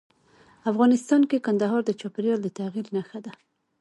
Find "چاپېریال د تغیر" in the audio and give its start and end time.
1.99-2.85